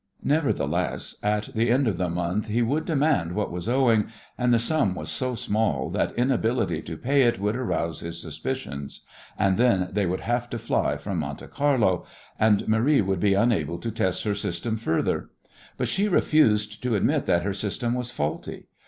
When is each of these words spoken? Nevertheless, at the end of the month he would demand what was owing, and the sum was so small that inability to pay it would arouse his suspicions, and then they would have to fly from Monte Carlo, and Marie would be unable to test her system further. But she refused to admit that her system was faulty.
Nevertheless, 0.23 1.15
at 1.21 1.51
the 1.53 1.69
end 1.69 1.87
of 1.87 1.97
the 1.97 2.09
month 2.09 2.47
he 2.47 2.63
would 2.63 2.85
demand 2.85 3.35
what 3.35 3.51
was 3.51 3.69
owing, 3.69 4.07
and 4.35 4.51
the 4.51 4.57
sum 4.57 4.95
was 4.95 5.11
so 5.11 5.35
small 5.35 5.91
that 5.91 6.11
inability 6.17 6.81
to 6.81 6.97
pay 6.97 7.21
it 7.21 7.37
would 7.37 7.55
arouse 7.55 7.99
his 7.99 8.19
suspicions, 8.19 9.01
and 9.37 9.59
then 9.59 9.89
they 9.91 10.07
would 10.07 10.21
have 10.21 10.49
to 10.49 10.57
fly 10.57 10.97
from 10.97 11.19
Monte 11.19 11.45
Carlo, 11.49 12.03
and 12.39 12.67
Marie 12.67 13.01
would 13.01 13.19
be 13.19 13.35
unable 13.35 13.77
to 13.77 13.91
test 13.91 14.23
her 14.23 14.33
system 14.33 14.75
further. 14.75 15.29
But 15.77 15.87
she 15.87 16.07
refused 16.07 16.81
to 16.81 16.95
admit 16.95 17.27
that 17.27 17.43
her 17.43 17.53
system 17.53 17.93
was 17.93 18.09
faulty. 18.09 18.65